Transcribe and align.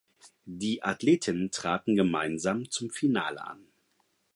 Die 0.47 0.81
Athletinnen 0.81 1.51
traten 1.51 1.95
gemeinsam 1.95 2.71
zum 2.71 2.89
Finale 2.89 3.45
an. 3.45 3.67